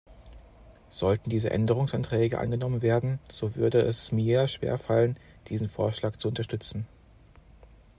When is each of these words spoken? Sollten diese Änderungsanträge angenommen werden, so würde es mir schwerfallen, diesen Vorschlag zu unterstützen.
Sollten 0.89 1.29
diese 1.29 1.51
Änderungsanträge 1.51 2.39
angenommen 2.39 2.81
werden, 2.81 3.19
so 3.29 3.55
würde 3.55 3.81
es 3.81 4.11
mir 4.11 4.47
schwerfallen, 4.47 5.15
diesen 5.45 5.69
Vorschlag 5.69 6.15
zu 6.15 6.27
unterstützen. 6.27 6.87